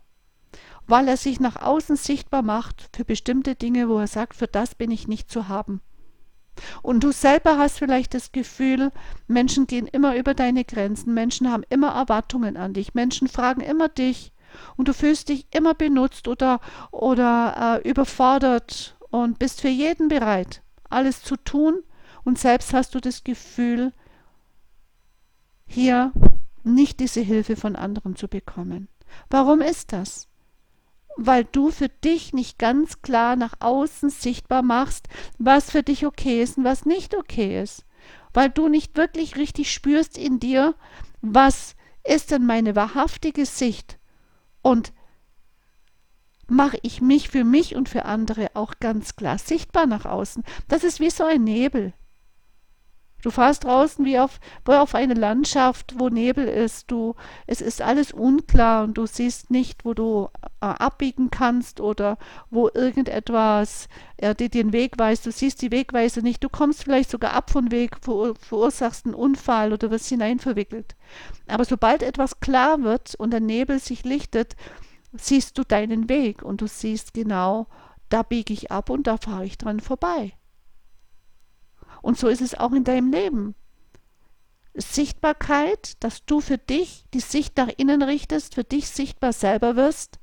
Weil 0.86 1.08
er 1.08 1.16
sich 1.16 1.40
nach 1.40 1.56
außen 1.56 1.96
sichtbar 1.96 2.42
macht 2.42 2.90
für 2.94 3.04
bestimmte 3.04 3.54
Dinge, 3.54 3.88
wo 3.88 3.98
er 3.98 4.08
sagt, 4.08 4.34
für 4.34 4.48
das 4.48 4.74
bin 4.74 4.90
ich 4.90 5.08
nicht 5.08 5.30
zu 5.30 5.48
haben. 5.48 5.80
Und 6.82 7.02
du 7.02 7.12
selber 7.12 7.56
hast 7.56 7.78
vielleicht 7.78 8.12
das 8.14 8.32
Gefühl, 8.32 8.92
Menschen 9.26 9.66
gehen 9.66 9.86
immer 9.86 10.16
über 10.16 10.34
deine 10.34 10.64
Grenzen, 10.64 11.14
Menschen 11.14 11.50
haben 11.50 11.64
immer 11.70 11.92
Erwartungen 11.92 12.56
an 12.56 12.74
dich, 12.74 12.92
Menschen 12.94 13.28
fragen 13.28 13.62
immer 13.62 13.88
dich 13.88 14.31
und 14.76 14.88
du 14.88 14.94
fühlst 14.94 15.28
dich 15.28 15.46
immer 15.50 15.74
benutzt 15.74 16.28
oder, 16.28 16.60
oder 16.90 17.80
äh, 17.84 17.88
überfordert 17.88 18.96
und 19.10 19.38
bist 19.38 19.60
für 19.60 19.68
jeden 19.68 20.08
bereit, 20.08 20.62
alles 20.88 21.22
zu 21.22 21.36
tun 21.36 21.82
und 22.24 22.38
selbst 22.38 22.72
hast 22.72 22.94
du 22.94 23.00
das 23.00 23.24
Gefühl, 23.24 23.92
hier 25.66 26.12
nicht 26.64 27.00
diese 27.00 27.20
Hilfe 27.20 27.56
von 27.56 27.76
anderen 27.76 28.16
zu 28.16 28.28
bekommen. 28.28 28.88
Warum 29.30 29.60
ist 29.60 29.92
das? 29.92 30.28
weil 31.16 31.44
du 31.44 31.70
für 31.70 31.88
dich 31.88 32.32
nicht 32.32 32.58
ganz 32.58 33.02
klar 33.02 33.36
nach 33.36 33.54
außen 33.60 34.10
sichtbar 34.10 34.62
machst, 34.62 35.08
was 35.38 35.70
für 35.70 35.82
dich 35.82 36.06
okay 36.06 36.42
ist 36.42 36.58
und 36.58 36.64
was 36.64 36.86
nicht 36.86 37.14
okay 37.16 37.60
ist. 37.62 37.84
Weil 38.32 38.48
du 38.48 38.68
nicht 38.68 38.96
wirklich 38.96 39.36
richtig 39.36 39.72
spürst 39.72 40.16
in 40.16 40.40
dir, 40.40 40.74
was 41.20 41.76
ist 42.04 42.30
denn 42.30 42.46
meine 42.46 42.74
wahrhaftige 42.74 43.46
Sicht 43.46 43.98
und 44.62 44.92
mache 46.48 46.78
ich 46.82 47.00
mich 47.00 47.28
für 47.28 47.44
mich 47.44 47.76
und 47.76 47.88
für 47.88 48.04
andere 48.04 48.50
auch 48.54 48.74
ganz 48.80 49.16
klar 49.16 49.38
sichtbar 49.38 49.86
nach 49.86 50.04
außen. 50.04 50.44
Das 50.68 50.84
ist 50.84 51.00
wie 51.00 51.10
so 51.10 51.24
ein 51.24 51.44
Nebel. 51.44 51.92
Du 53.22 53.30
fährst 53.30 53.62
draußen 53.62 54.04
wie 54.04 54.18
auf, 54.18 54.40
wie 54.66 54.72
auf 54.72 54.96
eine 54.96 55.14
Landschaft, 55.14 55.94
wo 55.96 56.08
Nebel 56.08 56.48
ist. 56.48 56.90
Du, 56.90 57.14
es 57.46 57.60
ist 57.60 57.80
alles 57.80 58.10
unklar 58.10 58.82
und 58.82 58.98
du 58.98 59.06
siehst 59.06 59.50
nicht, 59.50 59.84
wo 59.84 59.94
du 59.94 60.28
äh, 60.60 60.66
abbiegen 60.66 61.30
kannst 61.30 61.80
oder 61.80 62.18
wo 62.50 62.68
irgendetwas 62.68 63.88
äh, 64.16 64.34
dir 64.34 64.48
den 64.48 64.72
Weg 64.72 64.98
weist. 64.98 65.24
Du 65.24 65.30
siehst 65.30 65.62
die 65.62 65.70
Wegweise 65.70 66.20
nicht. 66.20 66.42
Du 66.42 66.48
kommst 66.48 66.82
vielleicht 66.82 67.10
sogar 67.10 67.32
ab 67.32 67.50
vom 67.50 67.70
Weg, 67.70 67.96
ver 68.02 68.34
verursachst 68.34 69.06
einen 69.06 69.14
Unfall 69.14 69.72
oder 69.72 69.92
wirst 69.92 70.08
hineinverwickelt. 70.08 70.96
Aber 71.46 71.64
sobald 71.64 72.02
etwas 72.02 72.40
klar 72.40 72.82
wird 72.82 73.14
und 73.14 73.30
der 73.30 73.40
Nebel 73.40 73.78
sich 73.78 74.02
lichtet, 74.02 74.56
siehst 75.12 75.58
du 75.58 75.62
deinen 75.62 76.08
Weg 76.08 76.42
und 76.42 76.60
du 76.60 76.66
siehst 76.66 77.14
genau, 77.14 77.68
da 78.08 78.24
biege 78.24 78.52
ich 78.52 78.72
ab 78.72 78.90
und 78.90 79.06
da 79.06 79.16
fahre 79.16 79.44
ich 79.44 79.58
dran 79.58 79.78
vorbei. 79.78 80.32
Und 82.02 82.18
so 82.18 82.28
ist 82.28 82.42
es 82.42 82.54
auch 82.54 82.72
in 82.72 82.84
deinem 82.84 83.10
Leben. 83.10 83.54
Sichtbarkeit, 84.74 86.02
dass 86.02 86.24
du 86.24 86.40
für 86.40 86.58
dich 86.58 87.04
die 87.14 87.20
Sicht 87.20 87.56
nach 87.56 87.68
innen 87.76 88.02
richtest, 88.02 88.54
für 88.54 88.64
dich 88.64 88.88
sichtbar 88.88 89.32
selber 89.32 89.76
wirst 89.76 90.18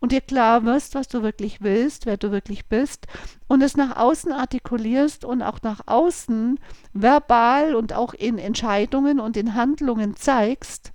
und 0.00 0.12
dir 0.12 0.20
klar 0.20 0.64
wirst, 0.64 0.94
was 0.94 1.08
du 1.08 1.22
wirklich 1.22 1.60
willst, 1.60 2.06
wer 2.06 2.16
du 2.16 2.30
wirklich 2.30 2.66
bist 2.66 3.06
und 3.46 3.62
es 3.62 3.76
nach 3.76 3.96
außen 3.96 4.32
artikulierst 4.32 5.24
und 5.24 5.42
auch 5.42 5.60
nach 5.62 5.82
außen 5.86 6.58
verbal 6.94 7.74
und 7.74 7.92
auch 7.92 8.14
in 8.14 8.38
Entscheidungen 8.38 9.20
und 9.20 9.36
in 9.36 9.54
Handlungen 9.54 10.16
zeigst, 10.16 10.92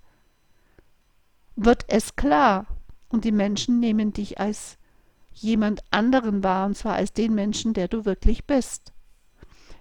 wird 1.55 1.85
es 1.89 2.15
klar 2.15 2.65
und 3.09 3.23
die 3.23 3.31
Menschen 3.31 3.79
nehmen 3.79 4.13
dich 4.13 4.39
als 4.39 4.77
jemand 5.31 5.81
anderen 5.91 6.43
wahr 6.43 6.65
und 6.65 6.75
zwar 6.75 6.95
als 6.95 7.13
den 7.13 7.35
Menschen, 7.35 7.73
der 7.73 7.87
du 7.87 8.05
wirklich 8.05 8.45
bist 8.45 8.92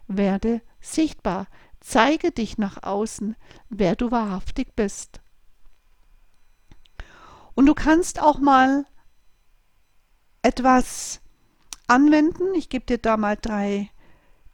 werde 0.07 0.63
sichtbar, 0.81 1.47
zeige 1.81 2.33
dich 2.33 2.59
nach 2.59 2.83
außen, 2.83 3.37
wer 3.69 3.97
du 3.97 4.11
wahrhaftig 4.11 4.75
bist. 4.75 5.21
Und 7.55 7.67
du 7.67 7.75
kannst 7.75 8.21
auch 8.21 8.39
mal 8.39 8.87
etwas 10.43 11.21
anwenden. 11.87 12.55
Ich 12.55 12.69
gebe 12.69 12.87
dir 12.87 12.99
da 12.99 13.17
mal 13.17 13.37
drei 13.37 13.91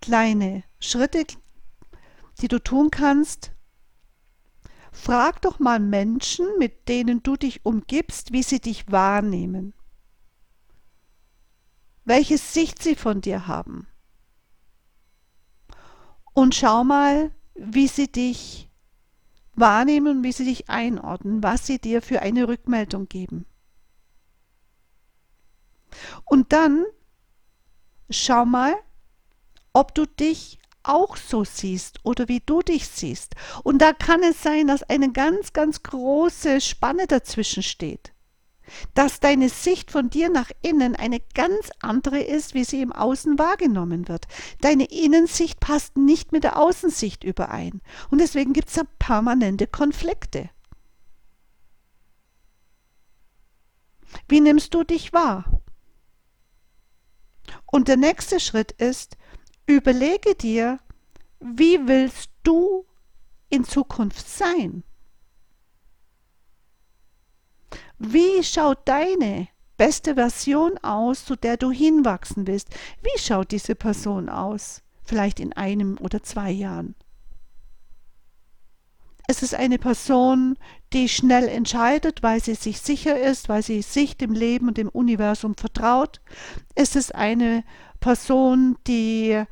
kleine 0.00 0.64
Schritte, 0.80 1.24
die 2.40 2.48
du 2.48 2.58
tun 2.58 2.90
kannst. 2.90 3.52
Frag 4.90 5.42
doch 5.42 5.58
mal 5.58 5.78
Menschen, 5.78 6.46
mit 6.58 6.88
denen 6.88 7.22
du 7.22 7.36
dich 7.36 7.64
umgibst, 7.64 8.32
wie 8.32 8.42
sie 8.42 8.60
dich 8.60 8.90
wahrnehmen. 8.90 9.74
Welche 12.04 12.38
Sicht 12.38 12.82
sie 12.82 12.96
von 12.96 13.20
dir 13.20 13.46
haben 13.46 13.86
und 16.38 16.54
schau 16.54 16.84
mal, 16.84 17.32
wie 17.56 17.88
sie 17.88 18.06
dich 18.06 18.68
wahrnehmen 19.54 20.22
wie 20.22 20.30
sie 20.30 20.44
dich 20.44 20.70
einordnen, 20.70 21.42
was 21.42 21.66
sie 21.66 21.80
dir 21.80 22.00
für 22.00 22.22
eine 22.22 22.46
Rückmeldung 22.46 23.08
geben. 23.08 23.44
Und 26.24 26.52
dann 26.52 26.84
schau 28.08 28.44
mal, 28.44 28.74
ob 29.72 29.96
du 29.96 30.06
dich 30.06 30.60
auch 30.84 31.16
so 31.16 31.42
siehst 31.42 31.98
oder 32.04 32.28
wie 32.28 32.38
du 32.38 32.62
dich 32.62 32.86
siehst. 32.86 33.34
Und 33.64 33.82
da 33.82 33.92
kann 33.92 34.22
es 34.22 34.40
sein, 34.40 34.68
dass 34.68 34.84
eine 34.84 35.10
ganz, 35.10 35.52
ganz 35.52 35.82
große 35.82 36.60
Spanne 36.60 37.08
dazwischen 37.08 37.64
steht 37.64 38.12
dass 38.94 39.20
deine 39.20 39.48
Sicht 39.48 39.90
von 39.90 40.10
dir 40.10 40.30
nach 40.30 40.50
innen 40.62 40.96
eine 40.96 41.20
ganz 41.34 41.70
andere 41.80 42.20
ist, 42.20 42.54
wie 42.54 42.64
sie 42.64 42.80
im 42.80 42.92
Außen 42.92 43.38
wahrgenommen 43.38 44.08
wird. 44.08 44.26
Deine 44.60 44.84
Innensicht 44.84 45.60
passt 45.60 45.96
nicht 45.96 46.32
mit 46.32 46.44
der 46.44 46.58
Außensicht 46.58 47.24
überein. 47.24 47.80
Und 48.10 48.18
deswegen 48.18 48.52
gibt 48.52 48.68
es 48.68 48.74
da 48.74 48.82
permanente 48.98 49.66
Konflikte. 49.66 50.50
Wie 54.28 54.40
nimmst 54.40 54.74
du 54.74 54.84
dich 54.84 55.12
wahr? 55.12 55.44
Und 57.66 57.88
der 57.88 57.96
nächste 57.96 58.40
Schritt 58.40 58.72
ist, 58.72 59.16
überlege 59.66 60.34
dir, 60.34 60.80
wie 61.40 61.86
willst 61.86 62.30
du 62.42 62.86
in 63.48 63.64
Zukunft 63.64 64.28
sein? 64.28 64.82
Wie 67.98 68.42
schaut 68.44 68.78
deine 68.86 69.48
beste 69.76 70.14
Version 70.14 70.78
aus, 70.78 71.24
zu 71.24 71.36
der 71.36 71.56
du 71.56 71.70
hinwachsen 71.70 72.46
willst? 72.46 72.68
Wie 73.02 73.18
schaut 73.18 73.50
diese 73.50 73.74
Person 73.74 74.28
aus? 74.28 74.82
Vielleicht 75.04 75.40
in 75.40 75.52
einem 75.52 75.98
oder 75.98 76.22
zwei 76.22 76.50
Jahren. 76.50 76.94
Es 79.26 79.42
ist 79.42 79.54
eine 79.54 79.78
Person, 79.78 80.56
die 80.94 81.08
schnell 81.08 81.48
entscheidet, 81.48 82.22
weil 82.22 82.42
sie 82.42 82.54
sich 82.54 82.80
sicher 82.80 83.20
ist, 83.20 83.48
weil 83.48 83.62
sie 83.62 83.82
sich 83.82 84.16
dem 84.16 84.32
Leben 84.32 84.68
und 84.68 84.78
dem 84.78 84.88
Universum 84.88 85.54
vertraut. 85.54 86.22
Es 86.74 86.96
ist 86.96 87.14
eine 87.14 87.62
Person, 88.00 88.78
die 88.86 89.44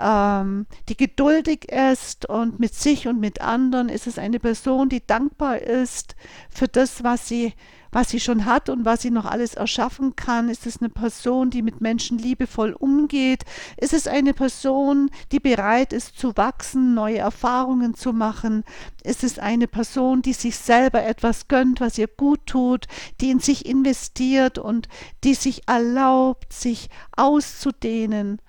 ähm, 0.00 0.66
die 0.88 0.96
geduldig 0.96 1.70
ist 1.70 2.28
und 2.28 2.60
mit 2.60 2.74
sich 2.74 3.06
und 3.08 3.20
mit 3.20 3.40
anderen. 3.40 3.88
Es 3.88 4.06
ist 4.06 4.18
eine 4.18 4.40
Person, 4.40 4.88
die 4.88 5.06
dankbar 5.06 5.58
ist 5.58 6.16
für 6.50 6.68
das, 6.68 7.04
was 7.04 7.28
sie 7.28 7.54
was 7.94 8.10
sie 8.10 8.18
schon 8.18 8.44
hat 8.44 8.68
und 8.68 8.84
was 8.84 9.02
sie 9.02 9.10
noch 9.10 9.24
alles 9.24 9.54
erschaffen 9.54 10.16
kann? 10.16 10.48
Ist 10.48 10.66
es 10.66 10.80
eine 10.80 10.90
Person, 10.90 11.50
die 11.50 11.62
mit 11.62 11.80
Menschen 11.80 12.18
liebevoll 12.18 12.72
umgeht? 12.72 13.44
Ist 13.76 13.94
es 13.94 14.08
eine 14.08 14.34
Person, 14.34 15.10
die 15.30 15.38
bereit 15.38 15.92
ist 15.92 16.18
zu 16.18 16.36
wachsen, 16.36 16.94
neue 16.94 17.18
Erfahrungen 17.18 17.94
zu 17.94 18.12
machen? 18.12 18.64
Ist 19.04 19.22
es 19.22 19.38
eine 19.38 19.68
Person, 19.68 20.22
die 20.22 20.32
sich 20.32 20.56
selber 20.56 21.04
etwas 21.04 21.46
gönnt, 21.46 21.80
was 21.80 21.96
ihr 21.96 22.08
gut 22.08 22.46
tut, 22.46 22.86
die 23.20 23.30
in 23.30 23.38
sich 23.38 23.64
investiert 23.64 24.58
und 24.58 24.88
die 25.22 25.34
sich 25.34 25.68
erlaubt, 25.68 26.52
sich 26.52 26.90
auszudehnen? 27.16 28.40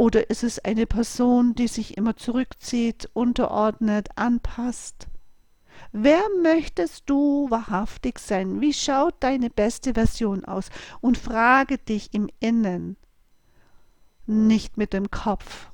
Oder 0.00 0.30
ist 0.30 0.44
es 0.44 0.58
eine 0.58 0.86
Person, 0.86 1.54
die 1.54 1.68
sich 1.68 1.98
immer 1.98 2.16
zurückzieht, 2.16 3.10
unterordnet, 3.12 4.08
anpasst? 4.16 5.08
Wer 5.92 6.22
möchtest 6.42 7.02
du 7.04 7.50
wahrhaftig 7.50 8.18
sein? 8.18 8.62
Wie 8.62 8.72
schaut 8.72 9.16
deine 9.20 9.50
beste 9.50 9.92
Version 9.92 10.46
aus? 10.46 10.70
Und 11.02 11.18
frage 11.18 11.76
dich 11.76 12.14
im 12.14 12.30
Innen, 12.40 12.96
nicht 14.24 14.78
mit 14.78 14.94
dem 14.94 15.10
Kopf, 15.10 15.68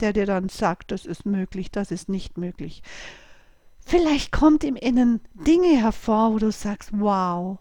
der 0.00 0.14
dir 0.14 0.24
dann 0.24 0.48
sagt, 0.48 0.90
das 0.90 1.04
ist 1.04 1.26
möglich, 1.26 1.70
das 1.70 1.90
ist 1.90 2.08
nicht 2.08 2.38
möglich. 2.38 2.82
Vielleicht 3.84 4.32
kommt 4.32 4.64
im 4.64 4.76
Innen 4.76 5.20
Dinge 5.34 5.76
hervor, 5.82 6.32
wo 6.32 6.38
du 6.38 6.50
sagst, 6.50 6.92
wow, 6.94 7.58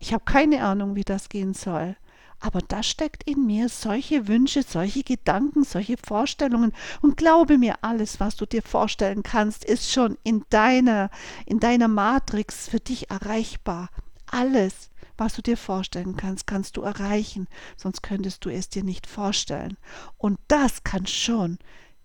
ich 0.00 0.12
habe 0.12 0.24
keine 0.24 0.64
Ahnung, 0.64 0.96
wie 0.96 1.04
das 1.04 1.28
gehen 1.28 1.54
soll 1.54 1.94
aber 2.40 2.60
da 2.60 2.82
steckt 2.82 3.24
in 3.24 3.46
mir 3.46 3.68
solche 3.68 4.28
Wünsche, 4.28 4.62
solche 4.62 5.02
Gedanken, 5.02 5.64
solche 5.64 5.96
Vorstellungen. 5.96 6.72
Und 7.00 7.16
glaube 7.16 7.58
mir, 7.58 7.76
alles, 7.82 8.20
was 8.20 8.36
du 8.36 8.46
dir 8.46 8.62
vorstellen 8.62 9.22
kannst, 9.22 9.64
ist 9.64 9.90
schon 9.90 10.16
in 10.22 10.44
deiner, 10.50 11.10
in 11.46 11.58
deiner 11.60 11.88
Matrix 11.88 12.68
für 12.68 12.80
dich 12.80 13.10
erreichbar. 13.10 13.88
Alles, 14.26 14.90
was 15.16 15.34
du 15.34 15.42
dir 15.42 15.56
vorstellen 15.56 16.16
kannst, 16.16 16.46
kannst 16.46 16.76
du 16.76 16.82
erreichen, 16.82 17.48
sonst 17.76 18.02
könntest 18.02 18.44
du 18.44 18.50
es 18.50 18.68
dir 18.68 18.84
nicht 18.84 19.06
vorstellen. 19.06 19.76
Und 20.16 20.38
das 20.46 20.84
kann 20.84 21.06
schon 21.06 21.58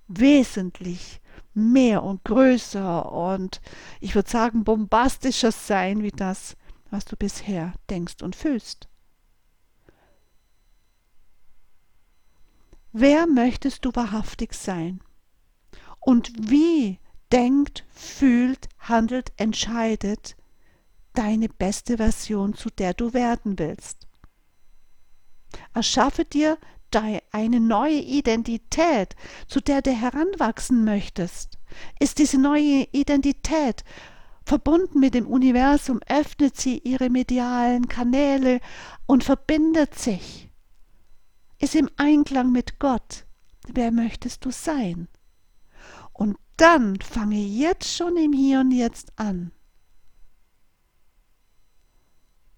wesentlich 0.07 1.21
mehr 1.53 2.03
und 2.03 2.23
größer 2.23 3.11
und 3.11 3.61
ich 3.99 4.15
würde 4.15 4.29
sagen 4.29 4.63
bombastischer 4.63 5.51
sein 5.51 6.01
wie 6.01 6.11
das, 6.11 6.55
was 6.89 7.05
du 7.05 7.15
bisher 7.15 7.73
denkst 7.89 8.23
und 8.23 8.35
fühlst. 8.35 8.87
Wer 12.95 13.25
möchtest 13.25 13.85
du 13.85 13.95
wahrhaftig 13.95 14.53
sein? 14.53 15.01
Und 15.99 16.31
wie 16.37 16.99
denkt, 17.31 17.85
fühlt, 17.89 18.69
handelt, 18.77 19.33
entscheidet 19.37 20.35
deine 21.13 21.49
beste 21.49 21.97
Version, 21.97 22.53
zu 22.53 22.69
der 22.69 22.93
du 22.93 23.13
werden 23.15 23.57
willst? 23.57 24.07
Erschaffe 25.73 26.23
dir 26.23 26.59
eine 27.31 27.59
neue 27.59 27.99
Identität, 27.99 29.15
zu 29.47 29.59
der 29.59 29.81
du 29.81 29.89
heranwachsen 29.89 30.85
möchtest. 30.85 31.57
Ist 31.99 32.19
diese 32.19 32.39
neue 32.39 32.87
Identität 32.91 33.83
verbunden 34.45 34.99
mit 34.99 35.15
dem 35.15 35.25
Universum, 35.25 35.99
öffnet 36.07 36.57
sie 36.57 36.77
ihre 36.77 37.09
medialen 37.09 37.87
Kanäle 37.87 38.59
und 39.07 39.23
verbindet 39.23 39.95
sich 39.95 40.52
ist 41.63 41.75
im 41.75 41.89
Einklang 41.95 42.51
mit 42.51 42.77
Gott. 42.77 43.25
Wer 43.67 43.91
möchtest 43.91 44.43
du 44.43 44.51
sein? 44.51 45.07
Und 46.11 46.37
dann 46.57 46.99
fange 46.99 47.39
jetzt 47.39 47.87
schon 47.87 48.17
im 48.17 48.33
Hier 48.33 48.59
und 48.59 48.71
Jetzt 48.71 49.17
an. 49.17 49.53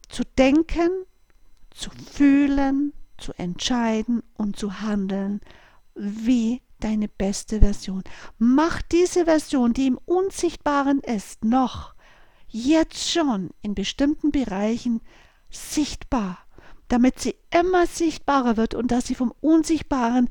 Zu 0.10 0.24
denken, 0.40 0.90
zu 1.70 1.92
fühlen, 1.92 2.94
zu 3.18 3.32
entscheiden 3.34 4.24
und 4.34 4.58
zu 4.58 4.82
handeln 4.82 5.40
wie 5.94 6.64
deine 6.80 7.08
beste 7.08 7.60
Version. 7.60 8.04
Mach 8.40 8.82
diese 8.82 9.26
Version, 9.26 9.74
die 9.74 9.86
im 9.86 10.00
Unsichtbaren 10.06 11.00
ist, 11.02 11.46
noch 11.46 11.94
jetzt 12.48 13.08
schon 13.08 13.52
in 13.62 13.76
bestimmten 13.76 14.32
Bereichen 14.32 15.02
sichtbar 15.52 16.45
damit 16.88 17.20
sie 17.20 17.36
immer 17.52 17.88
sichtbarer 17.88 18.58
wird 18.58 18.76
und 18.76 18.92
dass 18.92 19.08
sie 19.08 19.16
vom 19.16 19.34
Unsichtbaren 19.42 20.30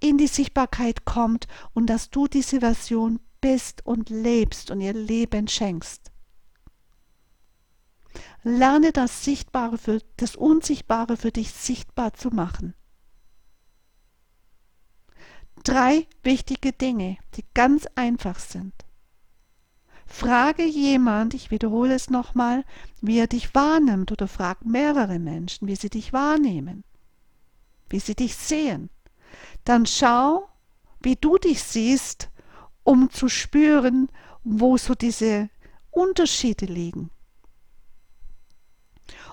in 0.00 0.18
die 0.18 0.26
Sichtbarkeit 0.26 1.04
kommt 1.04 1.46
und 1.74 1.86
dass 1.86 2.10
du 2.10 2.26
diese 2.26 2.60
Version 2.60 3.20
bist 3.40 3.86
und 3.86 4.10
lebst 4.10 4.70
und 4.70 4.80
ihr 4.80 4.94
Leben 4.94 5.48
schenkst. 5.48 6.10
Lerne 8.42 8.92
das 8.92 9.24
Sichtbare 9.24 9.78
für 9.78 10.00
das 10.16 10.34
Unsichtbare 10.36 11.16
für 11.16 11.30
dich 11.30 11.52
sichtbar 11.52 12.12
zu 12.14 12.30
machen. 12.30 12.74
Drei 15.62 16.08
wichtige 16.24 16.72
Dinge, 16.72 17.18
die 17.34 17.44
ganz 17.54 17.86
einfach 17.94 18.38
sind. 18.40 18.74
Frage 20.12 20.64
jemand, 20.64 21.32
ich 21.32 21.50
wiederhole 21.50 21.94
es 21.94 22.10
nochmal, 22.10 22.64
wie 23.00 23.18
er 23.18 23.26
dich 23.26 23.54
wahrnimmt 23.54 24.12
oder 24.12 24.28
frag 24.28 24.62
mehrere 24.62 25.18
Menschen, 25.18 25.66
wie 25.66 25.74
sie 25.74 25.88
dich 25.88 26.12
wahrnehmen, 26.12 26.84
wie 27.88 27.98
sie 27.98 28.14
dich 28.14 28.36
sehen. 28.36 28.90
Dann 29.64 29.86
schau, 29.86 30.48
wie 31.00 31.16
du 31.16 31.38
dich 31.38 31.62
siehst, 31.62 32.28
um 32.84 33.10
zu 33.10 33.30
spüren, 33.30 34.10
wo 34.44 34.76
so 34.76 34.94
diese 34.94 35.48
Unterschiede 35.90 36.66
liegen. 36.66 37.10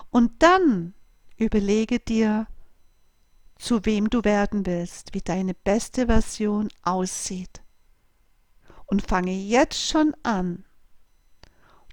Und 0.08 0.42
dann 0.42 0.94
überlege 1.36 2.00
dir, 2.00 2.46
zu 3.56 3.84
wem 3.84 4.08
du 4.08 4.24
werden 4.24 4.64
willst, 4.64 5.12
wie 5.12 5.20
deine 5.20 5.52
beste 5.52 6.06
Version 6.06 6.70
aussieht. 6.82 7.60
Und 8.86 9.06
fange 9.06 9.32
jetzt 9.32 9.86
schon 9.86 10.16
an, 10.22 10.64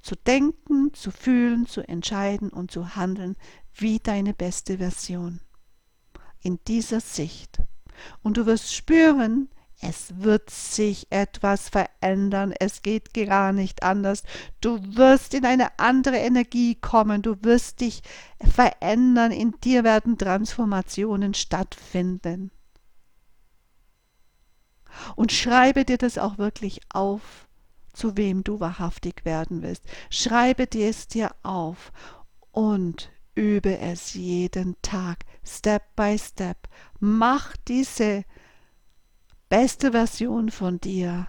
zu 0.07 0.15
denken, 0.15 0.93
zu 0.93 1.11
fühlen, 1.11 1.67
zu 1.67 1.85
entscheiden 1.85 2.49
und 2.49 2.71
zu 2.71 2.95
handeln 2.95 3.35
wie 3.73 3.99
deine 3.99 4.33
beste 4.33 4.77
Version. 4.77 5.41
In 6.41 6.59
dieser 6.65 7.01
Sicht. 7.01 7.61
Und 8.23 8.37
du 8.37 8.45
wirst 8.45 8.73
spüren, 8.73 9.49
es 9.81 10.21
wird 10.21 10.49
sich 10.49 11.07
etwas 11.09 11.67
verändern, 11.67 12.53
es 12.57 12.83
geht 12.83 13.13
gar 13.13 13.51
nicht 13.51 13.83
anders. 13.83 14.23
Du 14.61 14.79
wirst 14.95 15.33
in 15.33 15.45
eine 15.45 15.77
andere 15.77 16.15
Energie 16.15 16.75
kommen, 16.75 17.21
du 17.21 17.35
wirst 17.43 17.81
dich 17.81 18.01
verändern, 18.39 19.33
in 19.33 19.59
dir 19.59 19.83
werden 19.83 20.17
Transformationen 20.17 21.33
stattfinden. 21.33 22.51
Und 25.17 25.33
schreibe 25.33 25.83
dir 25.83 25.97
das 25.97 26.17
auch 26.17 26.37
wirklich 26.37 26.79
auf 26.93 27.46
zu 27.97 28.15
wem 28.15 28.43
du 28.43 28.59
wahrhaftig 28.59 29.25
werden 29.25 29.63
willst. 29.63 29.83
Schreibe 30.09 30.67
dir 30.67 30.89
es 30.89 31.07
dir 31.07 31.35
auf 31.41 31.91
und 32.51 33.11
übe 33.33 33.79
es 33.79 34.13
jeden 34.13 34.75
Tag, 34.81 35.25
Step 35.43 35.95
by 35.95 36.17
Step. 36.17 36.69
Mach 36.99 37.57
diese 37.67 38.23
beste 39.49 39.91
Version 39.91 40.51
von 40.51 40.79
dir, 40.79 41.27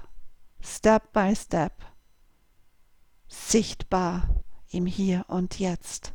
Step 0.60 1.12
by 1.12 1.34
Step, 1.34 1.72
sichtbar 3.28 4.44
im 4.70 4.86
Hier 4.86 5.24
und 5.28 5.58
Jetzt. 5.58 6.14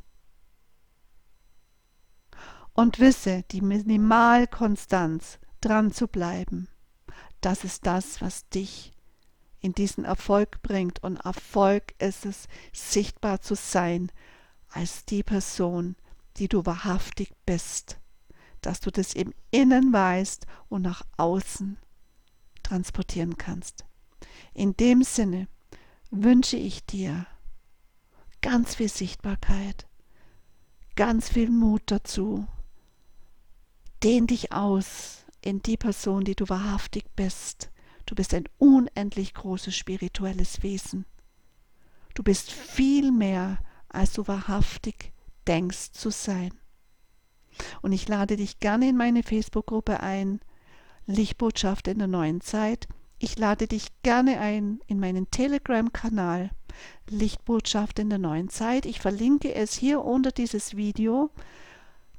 Und 2.74 3.00
wisse, 3.00 3.44
die 3.52 3.62
Minimalkonstanz 3.62 5.39
dran 5.62 5.92
zu 5.92 6.08
bleiben, 6.08 6.68
das 7.42 7.63
ist 7.63 7.86
das, 7.86 8.22
was 8.22 8.50
dich 8.50 8.93
in 9.63 9.73
diesen 9.73 10.04
Erfolg 10.06 10.62
bringt. 10.62 11.02
Und 11.02 11.17
Erfolg 11.17 11.95
ist 11.97 12.26
es, 12.26 12.47
sichtbar 12.73 13.41
zu 13.41 13.56
sein 13.56 14.12
als 14.69 15.06
die 15.06 15.23
Person, 15.23 15.95
die 16.38 16.47
du 16.47 16.65
wahrhaftig 16.65 17.34
bist, 17.45 17.97
dass 18.62 18.82
du 18.82 18.91
das 18.91 19.13
im 19.13 19.34
Innen 19.52 19.93
weißt 19.93 20.45
und 20.69 20.82
nach 20.82 21.04
außen 21.17 21.78
transportieren 22.62 23.38
kannst. 23.38 23.86
In 24.54 24.76
dem 24.76 25.04
Sinne 25.04 25.47
wünsche 26.12 26.58
ich 26.58 26.86
dir 26.86 27.26
ganz 28.41 28.76
viel 28.76 28.89
Sichtbarkeit, 28.89 29.88
ganz 30.95 31.30
viel 31.30 31.49
Mut 31.49 31.84
dazu. 31.86 32.45
Dehn 34.04 34.28
dich 34.28 34.52
aus 34.52 35.26
in 35.41 35.62
die 35.62 35.78
Person, 35.78 36.26
die 36.26 36.36
du 36.36 36.49
wahrhaftig 36.49 37.06
bist. 37.15 37.69
Du 38.13 38.15
bist 38.15 38.36
ein 38.36 38.47
unendlich 38.60 39.34
großes 39.34 39.76
spirituelles 39.76 40.62
Wesen. 40.62 41.08
Du 42.13 42.21
bist 42.21 42.52
viel 42.52 43.12
mehr, 43.12 43.58
als 43.89 44.13
du 44.13 44.28
wahrhaftig 44.28 45.13
denkst 45.47 45.93
zu 45.93 46.12
sein. 46.12 46.54
Und 47.82 47.91
ich 47.91 48.08
lade 48.08 48.36
dich 48.36 48.60
gerne 48.60 48.88
in 48.88 48.97
meine 48.97 49.23
Facebook-Gruppe 49.23 50.02
ein, 50.02 50.41
Lichtbotschaft 51.08 51.88
in 51.88 51.97
der 51.97 52.08
neuen 52.08 52.39
Zeit. 52.41 52.88
Ich 53.17 53.39
lade 53.39 53.65
dich 53.65 53.88
gerne 54.04 54.39
ein 54.39 54.80
in 54.86 54.99
meinen 54.99 55.32
Telegram-Kanal, 55.32 56.52
Lichtbotschaft 57.10 57.97
in 57.97 58.12
der 58.12 58.19
neuen 58.19 58.49
Zeit. 58.49 58.86
Ich 58.86 58.99
verlinke 58.99 59.56
es 59.56 59.73
hier 59.73 60.06
unter 60.06 60.32
dieses 60.32 60.78
Video. 60.78 61.32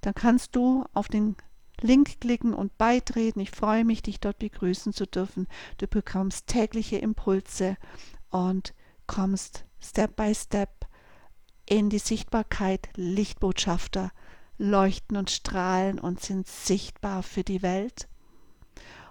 Dann 0.00 0.14
kannst 0.14 0.56
du 0.56 0.84
auf 0.92 1.06
den 1.06 1.36
Link 1.80 2.20
klicken 2.20 2.54
und 2.54 2.76
beitreten. 2.78 3.40
Ich 3.40 3.50
freue 3.50 3.84
mich, 3.84 4.02
dich 4.02 4.20
dort 4.20 4.38
begrüßen 4.38 4.92
zu 4.92 5.06
dürfen. 5.06 5.48
Du 5.78 5.86
bekommst 5.86 6.46
tägliche 6.46 6.96
Impulse 6.96 7.76
und 8.30 8.74
kommst 9.06 9.64
Step 9.80 10.16
by 10.16 10.34
Step 10.34 10.86
in 11.66 11.90
die 11.90 11.98
Sichtbarkeit. 11.98 12.88
Lichtbotschafter 12.96 14.10
leuchten 14.58 15.16
und 15.16 15.30
strahlen 15.30 15.98
und 15.98 16.20
sind 16.20 16.46
sichtbar 16.46 17.22
für 17.22 17.44
die 17.44 17.62
Welt. 17.62 18.08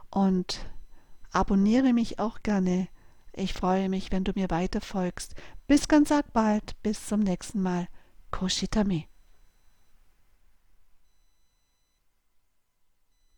Und 0.09 0.65
abonniere 1.31 1.93
mich 1.93 2.19
auch 2.19 2.43
gerne. 2.43 2.87
Ich 3.33 3.53
freue 3.53 3.89
mich, 3.89 4.11
wenn 4.11 4.23
du 4.23 4.31
mir 4.35 4.49
weiter 4.49 4.79
folgst. 4.79 5.35
Bis 5.67 5.87
ganz 5.87 6.13
bald, 6.33 6.81
bis 6.83 7.07
zum 7.07 7.21
nächsten 7.21 7.61
Mal. 7.61 7.87
Koshitame. 8.31 9.05